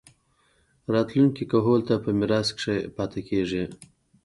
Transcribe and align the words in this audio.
راتلونکي 0.93 1.43
کهول 1.51 1.81
ته 1.87 1.95
پۀ 2.03 2.11
ميراث 2.19 2.47
کښې 2.57 2.75
پاتې 2.97 3.19
کيږي 3.29 3.63